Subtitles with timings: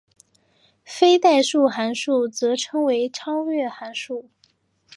[0.83, 4.31] 非代数函数则称为超越函数。